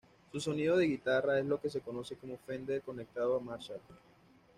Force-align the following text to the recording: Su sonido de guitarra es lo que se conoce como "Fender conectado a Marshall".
Su 0.31 0.39
sonido 0.39 0.77
de 0.77 0.85
guitarra 0.87 1.37
es 1.37 1.45
lo 1.45 1.61
que 1.61 1.69
se 1.69 1.81
conoce 1.81 2.15
como 2.15 2.35
"Fender 2.37 2.81
conectado 2.81 3.37
a 3.37 3.39
Marshall". 3.39 3.79